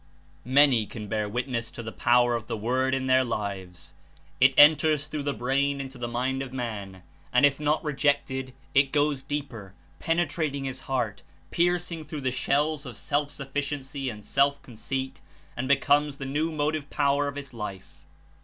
[0.45, 3.93] Many can bear w^itness to the power of the Word 'in their lives.
[4.39, 8.91] It enters through the brain into the mind of man, and if not rejected it
[8.91, 14.25] goes owcr o deeper, penetrating his heart, piercing through the shells of self sufficiency and
[14.25, 15.21] self conceit,
[15.55, 18.03] and becomes the new motive power of his life.